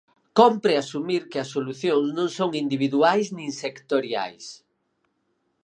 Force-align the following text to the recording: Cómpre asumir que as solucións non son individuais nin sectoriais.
Cómpre 0.39 0.73
asumir 0.77 1.21
que 1.31 1.37
as 1.43 1.51
solucións 1.55 2.07
non 2.17 2.29
son 2.37 2.49
individuais 2.63 3.27
nin 3.37 3.49
sectoriais. 3.63 4.45